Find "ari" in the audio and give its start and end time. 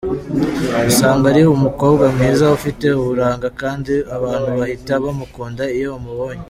1.31-1.41